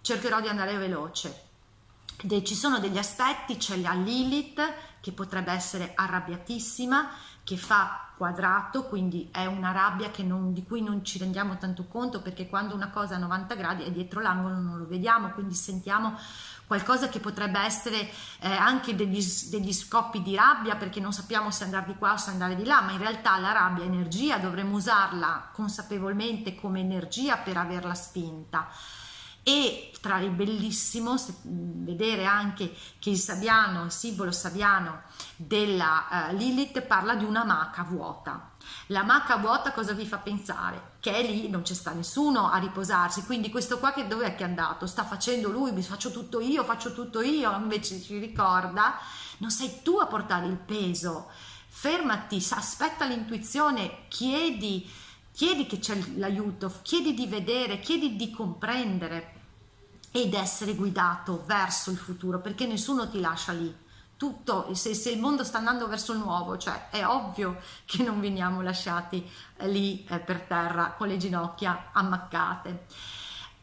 [0.00, 1.48] cercherò di andare veloce.
[2.44, 4.60] ci sono degli aspetti, c'è la Lilith
[5.00, 7.10] che potrebbe essere arrabbiatissima,
[7.50, 12.22] che fa quadrato, quindi è una rabbia non, di cui non ci rendiamo tanto conto
[12.22, 16.16] perché quando una cosa a 90 gradi è dietro l'angolo non lo vediamo, quindi sentiamo
[16.68, 18.08] qualcosa che potrebbe essere
[18.38, 22.16] eh, anche degli, degli, scoppi di rabbia perché non sappiamo se andare di qua o
[22.18, 26.78] se andare di là, ma in realtà la rabbia è energia, dovremmo usarla consapevolmente come
[26.78, 28.68] energia per averla spinta
[29.42, 35.02] e tra il bellissimo vedere anche che il Sabiano, il simbolo Sabiano
[35.36, 38.52] della uh, Lilith parla di una maca vuota.
[38.86, 40.92] La maca vuota cosa vi fa pensare?
[41.00, 44.44] Che lì, non c'è sta nessuno a riposarsi, quindi questo qua che dove è che
[44.44, 44.86] è andato?
[44.86, 48.98] Sta facendo lui, mi faccio tutto io, faccio tutto io, invece ci ricorda,
[49.38, 51.28] non sei tu a portare il peso,
[51.68, 54.88] fermati, aspetta l'intuizione, chiedi,
[55.32, 59.38] chiedi che c'è l'aiuto, chiedi di vedere, chiedi di comprendere
[60.10, 63.74] ed essere guidato verso il futuro perché nessuno ti lascia lì.
[64.16, 68.20] Tutto, se, se, il mondo sta andando verso il nuovo, cioè è ovvio che non
[68.20, 72.86] veniamo lasciati eh, lì eh, per terra con le ginocchia ammaccate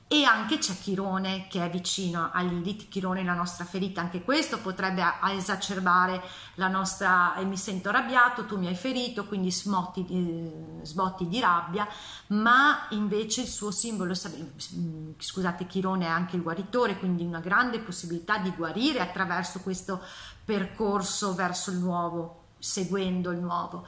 [0.10, 4.60] e anche c'è Chirone che è vicino a Lilith, Chirone la nostra ferita, anche questo
[4.60, 5.03] potrebbe
[5.36, 6.24] esacerbare
[6.55, 11.41] la nostra, e mi sento arrabbiato, tu mi hai ferito, quindi smotti, eh, sbotti di
[11.41, 11.86] rabbia,
[12.28, 18.38] ma invece il suo simbolo, scusate, Chirone è anche il guaritore, quindi una grande possibilità
[18.38, 20.01] di guarire attraverso questo
[20.45, 23.86] percorso verso il nuovo, seguendo il nuovo.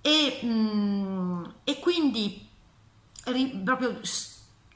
[0.00, 2.48] E, mm, e quindi
[3.24, 4.00] ri, proprio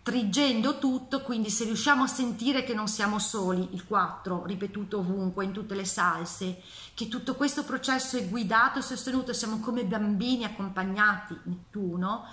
[0.03, 5.45] triggendo tutto, quindi se riusciamo a sentire che non siamo soli, il 4 ripetuto ovunque,
[5.45, 6.61] in tutte le salse,
[6.95, 12.27] che tutto questo processo è guidato e sostenuto, siamo come bambini accompagnati, Nettuno,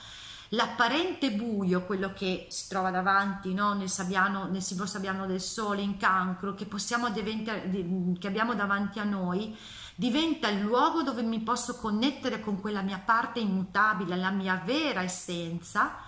[0.50, 3.74] l'apparente buio, quello che si trova davanti no?
[3.74, 9.56] nel, sabbiano, nel simbolo sabbiano del sole, in cancro, che, che abbiamo davanti a noi,
[9.94, 15.04] diventa il luogo dove mi posso connettere con quella mia parte immutabile, la mia vera
[15.04, 16.08] essenza,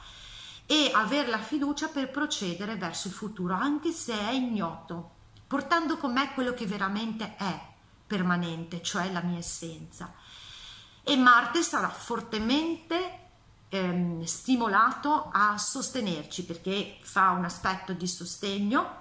[0.72, 5.11] e avere la fiducia per procedere verso il futuro, anche se è ignoto,
[5.45, 7.61] portando con me quello che veramente è
[8.07, 10.13] permanente, cioè la mia essenza.
[11.03, 13.19] E Marte sarà fortemente
[13.67, 18.99] ehm, stimolato a sostenerci perché fa un aspetto di sostegno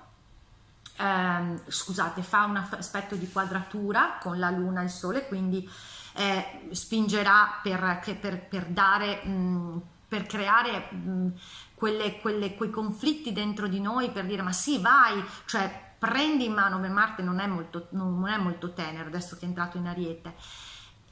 [0.96, 5.70] ehm, scusate, fa un aspetto di quadratura con la Luna e il Sole, quindi
[6.14, 11.28] eh, spingerà per, per, per dare mh, per creare mh,
[11.74, 16.52] quelle, quelle, quei conflitti dentro di noi per dire ma sì vai, cioè prendi in
[16.52, 19.86] mano, beh Marte non è molto, non è molto tenero adesso che è entrato in
[19.86, 20.34] Ariete.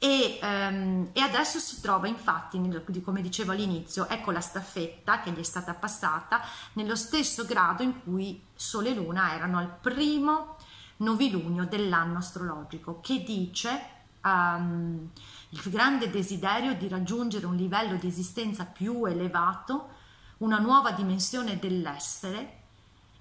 [0.01, 2.59] E, um, e, adesso si trova infatti,
[3.01, 6.41] come dicevo all'inizio, ecco la staffetta che gli è stata passata
[6.73, 10.57] nello stesso grado in cui Sole e Luna erano al primo
[10.97, 13.81] novilunio dell'anno astrologico che dice
[14.23, 15.09] um,
[15.49, 19.97] il grande desiderio di raggiungere un livello di esistenza più elevato,
[20.37, 22.57] una nuova dimensione dell'essere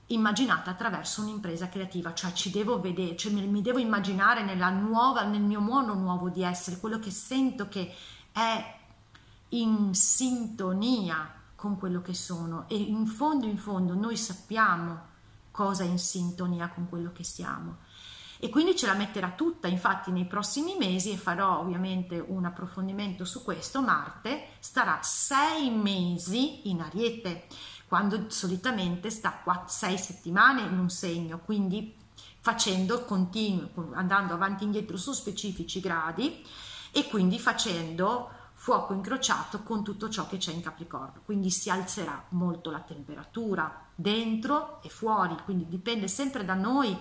[0.09, 5.41] immaginata attraverso un'impresa creativa, cioè ci devo vedere, cioè mi, devo immaginare nella nuova, nel
[5.41, 7.95] mio modo nuovo di essere, quello che sento che
[8.33, 8.77] è
[9.51, 12.67] in sintonia con quello che sono.
[12.69, 15.07] E in fondo in fondo noi sappiamo
[15.51, 17.79] cosa è in sintonia con quello che siamo
[18.39, 23.25] e quindi ce la metterà tutta infatti nei prossimi mesi e farò ovviamente un approfondimento
[23.25, 23.83] su questo.
[23.83, 27.47] Marte starà sei mesi in Ariete
[27.89, 31.41] quando solitamente sta 6 settimane in un segno.
[31.41, 31.97] Quindi
[32.41, 36.45] facendo continuo andando avanti e indietro su specifici gradi
[36.93, 42.25] e quindi facendo fuoco incrociato con tutto ciò che c'è in Capricorno, quindi si alzerà
[42.31, 46.97] molto la temperatura dentro e fuori, quindi dipende sempre da noi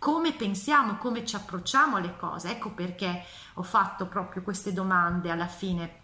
[0.00, 2.50] come pensiamo, come ci approcciamo alle cose.
[2.50, 3.22] Ecco perché
[3.54, 5.98] ho fatto proprio queste domande alla fine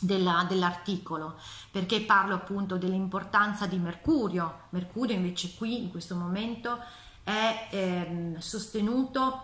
[0.00, 1.38] della, dell'articolo,
[1.70, 4.62] perché parlo appunto dell'importanza di Mercurio.
[4.70, 6.78] Mercurio invece qui in questo momento
[7.22, 9.42] è ehm, sostenuto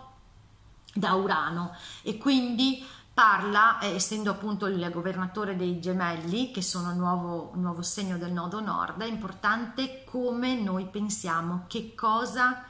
[0.93, 6.97] da Urano e quindi parla, eh, essendo appunto il governatore dei gemelli, che sono il
[6.97, 12.65] nuovo, nuovo segno del nodo nord, è importante come noi pensiamo, che cosa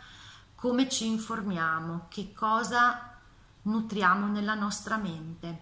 [0.66, 3.14] come ci informiamo, che cosa
[3.62, 5.60] nutriamo nella nostra mente,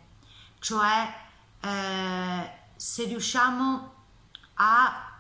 [0.60, 1.14] cioè
[1.60, 3.94] eh, se riusciamo
[4.54, 5.12] a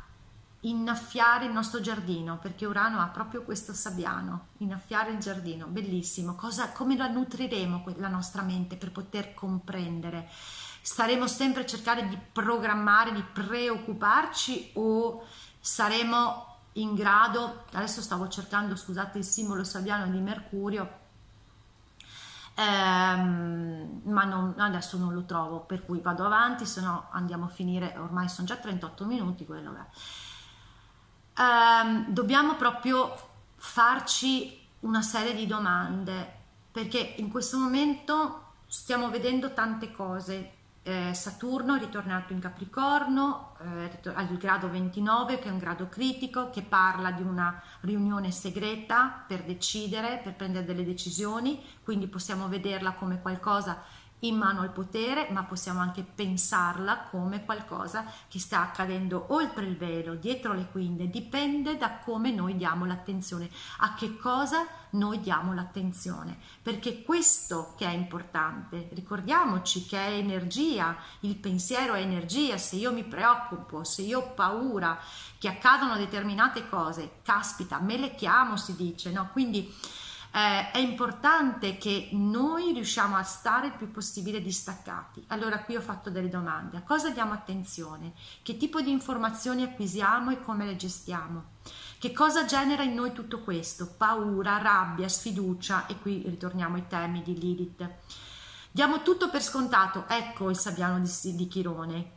[0.61, 6.71] innaffiare il nostro giardino, perché Urano ha proprio questo sabbiano, innaffiare il giardino, bellissimo, cosa,
[6.71, 10.29] come la nutriremo la nostra mente per poter comprendere?
[10.81, 15.25] Staremo sempre a cercare di programmare, di preoccuparci o
[15.59, 21.01] saremo in grado, adesso stavo cercando, scusate, il simbolo sabiano di Mercurio,
[22.55, 27.49] ehm, ma non, adesso non lo trovo, per cui vado avanti, se no andiamo a
[27.49, 31.41] finire, ormai sono già 38 minuti, quello è.
[31.41, 33.15] Ehm, dobbiamo proprio
[33.55, 40.52] farci una serie di domande, perché in questo momento stiamo vedendo tante cose,
[40.83, 46.49] eh, Saturno è ritornato in Capricorno eh, al grado 29 che è un grado critico
[46.49, 52.93] che parla di una riunione segreta per decidere, per prendere delle decisioni, quindi possiamo vederla
[52.93, 53.81] come qualcosa
[54.23, 59.77] in mano al potere, ma possiamo anche pensarla come qualcosa che sta accadendo oltre il
[59.77, 63.49] velo, dietro le quinte, dipende da come noi diamo l'attenzione,
[63.79, 70.95] a che cosa noi diamo l'attenzione, perché questo che è importante, ricordiamoci che è energia,
[71.21, 74.99] il pensiero è energia, se io mi preoccupo, se io ho paura
[75.37, 79.29] che accadano determinate cose, caspita, me le chiamo si dice, no?
[79.31, 79.73] Quindi
[80.35, 85.23] eh, è importante che noi riusciamo a stare il più possibile distaccati.
[85.27, 86.77] Allora qui ho fatto delle domande.
[86.77, 88.13] A cosa diamo attenzione?
[88.41, 91.51] Che tipo di informazioni acquisiamo e come le gestiamo?
[91.99, 93.93] Che cosa genera in noi tutto questo?
[93.95, 97.87] Paura, rabbia, sfiducia e qui ritorniamo ai temi di Lilith.
[98.71, 102.12] Diamo tutto per scontato, ecco il Sabbiano di, di Chirone,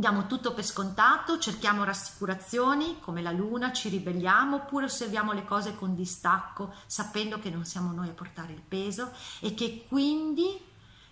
[0.00, 5.76] Diamo tutto per scontato, cerchiamo rassicurazioni come la luna, ci ribelliamo oppure osserviamo le cose
[5.76, 10.58] con distacco sapendo che non siamo noi a portare il peso e che quindi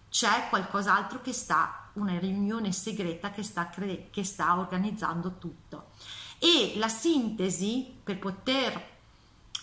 [0.09, 5.91] c'è qualcos'altro che sta, una riunione segreta che sta, che sta organizzando tutto.
[6.39, 8.97] E la sintesi per poter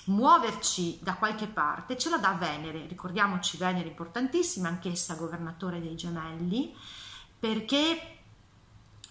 [0.04, 6.76] muoverci da qualche parte ce la dà Venere, ricordiamoci Venere importantissima, anch'essa governatore dei gemelli,
[7.40, 8.15] perché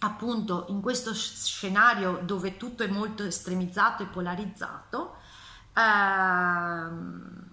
[0.04, 5.16] appunto in questo scenario dove tutto è molto estremizzato e polarizzato,
[5.72, 7.44] ehm,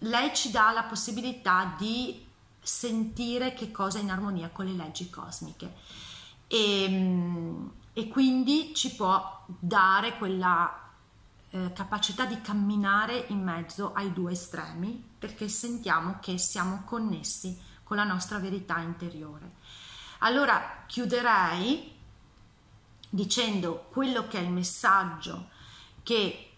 [0.00, 2.24] lei ci dà la possibilità di
[2.60, 5.72] sentire che cosa è in armonia con le leggi cosmiche
[6.48, 10.86] e, e quindi ci può dare quella
[11.50, 17.96] eh, capacità di camminare in mezzo ai due estremi perché sentiamo che siamo connessi con
[17.96, 19.52] la nostra verità interiore.
[20.26, 21.94] Allora chiuderei
[23.08, 25.50] dicendo quello che è il messaggio
[26.02, 26.50] che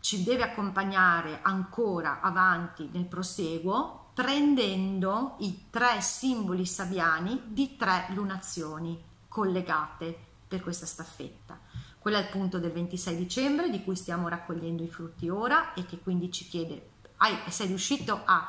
[0.00, 9.02] ci deve accompagnare ancora avanti nel proseguo, prendendo i tre simboli sabiani di tre lunazioni
[9.28, 10.14] collegate
[10.46, 11.58] per questa staffetta.
[11.98, 15.86] Quella è il punto del 26 dicembre di cui stiamo raccogliendo i frutti ora e
[15.86, 18.46] che quindi ci chiede, hai, sei riuscito a,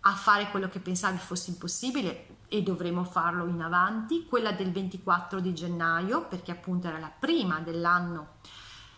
[0.00, 2.37] a fare quello che pensavi fosse impossibile?
[2.48, 7.60] E dovremo farlo in avanti, quella del 24 di gennaio perché appunto era la prima
[7.60, 8.36] dell'anno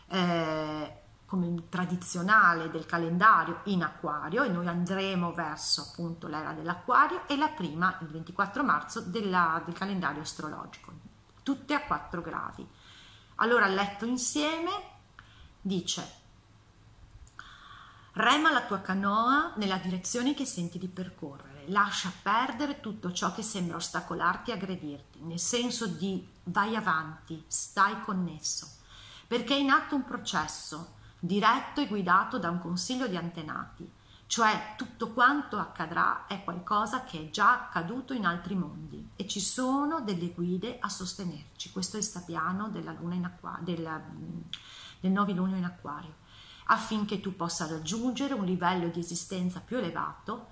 [0.09, 7.37] eh, come tradizionale del calendario in acquario e noi andremo verso appunto l'era dell'acquario e
[7.37, 10.93] la prima il 24 marzo della, del calendario astrologico,
[11.43, 12.67] tutte a 4 gradi.
[13.37, 14.71] Allora letto insieme
[15.61, 16.19] dice
[18.13, 23.43] rema la tua canoa nella direzione che senti di percorrere lascia perdere tutto ciò che
[23.43, 28.69] sembra ostacolarti e aggredirti, nel senso di vai avanti, stai connesso,
[29.27, 33.89] perché è in atto un processo diretto e guidato da un consiglio di antenati,
[34.27, 39.41] cioè tutto quanto accadrà è qualcosa che è già accaduto in altri mondi e ci
[39.41, 41.73] sono delle guide a sostenerci.
[41.73, 44.03] Questo è il sapiano della luna in acqua- del,
[45.01, 46.15] del novilunio in acquario,
[46.67, 50.50] affinché tu possa raggiungere un livello di esistenza più elevato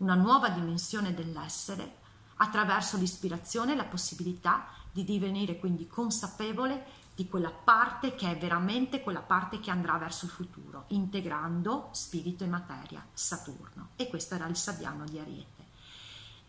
[0.00, 1.98] una nuova dimensione dell'essere
[2.36, 9.02] attraverso l'ispirazione e la possibilità di divenire quindi consapevole di quella parte che è veramente
[9.02, 13.90] quella parte che andrà verso il futuro, integrando spirito e materia, Saturno.
[13.96, 15.64] E questo era il sabbiano di Ariete.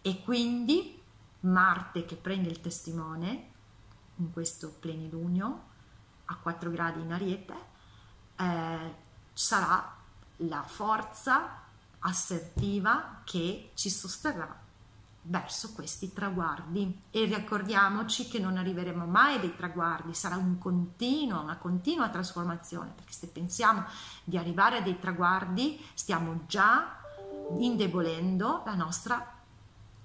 [0.01, 0.99] E quindi
[1.41, 3.49] Marte che prende il testimone
[4.17, 5.69] in questo plenilunio
[6.25, 7.53] a 4 gradi in Ariete
[8.37, 8.95] eh,
[9.33, 9.97] sarà
[10.37, 11.60] la forza
[12.01, 14.59] assertiva che ci sosterrà
[15.23, 17.01] verso questi traguardi.
[17.11, 23.13] E ricordiamoci che non arriveremo mai dei traguardi, sarà un continuo, una continua trasformazione, perché
[23.13, 23.85] se pensiamo
[24.23, 26.99] di arrivare a dei traguardi stiamo già
[27.57, 29.39] indebolendo la nostra,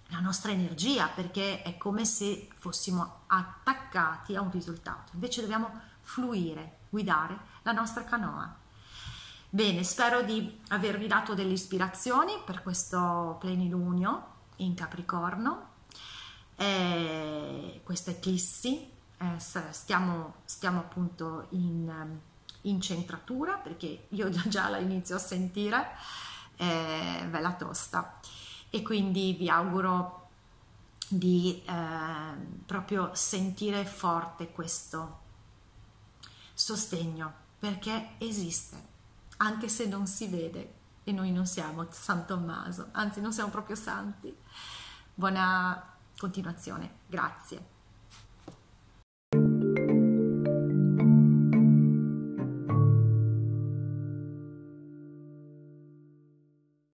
[0.09, 5.71] la nostra energia, perché è come se fossimo attaccati a un risultato, invece dobbiamo
[6.01, 8.65] fluire, guidare la nostra canoa
[9.57, 14.27] Bene, spero di avervi dato delle ispirazioni per questo plenilunio
[14.57, 15.69] in Capricorno,
[16.57, 18.87] eh, questa eclissi,
[19.17, 19.39] eh,
[19.71, 22.19] stiamo, stiamo, appunto in,
[22.61, 25.87] in, centratura perché io già la inizio a sentire,
[26.57, 28.21] eh, bella tosta.
[28.69, 30.29] E quindi vi auguro
[31.09, 31.73] di eh,
[32.67, 35.21] proprio sentire forte questo
[36.53, 38.96] sostegno perché esiste
[39.39, 40.75] anche se non si vede
[41.05, 44.35] e noi non siamo San Tommaso, anzi non siamo proprio santi.
[45.15, 46.99] Buona continuazione.
[47.07, 47.76] Grazie.